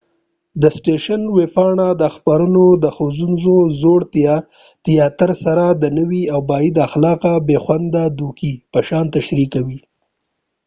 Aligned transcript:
د 0.61 0.63
سټیشن 0.77 1.21
ویبپاڼه 1.37 1.87
دا 2.01 2.09
خپرونه 2.15 2.63
د 2.83 2.85
ښوونځې 2.95 3.57
زوړ 3.81 3.99
تیاتر 4.87 5.29
سره 5.43 5.65
د 5.81 5.83
نوي 5.97 6.23
او 6.33 6.39
بد 6.49 6.75
اخلاقه، 6.87 7.33
بې 7.47 7.57
خونده 7.63 8.03
دوکې 8.19 8.53
په 8.71 8.79
شان 8.87 9.05
تشریح 9.15 9.47
کوي 9.55 9.79